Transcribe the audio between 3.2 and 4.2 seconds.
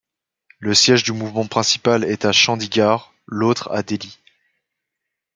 l'autre à Delhi.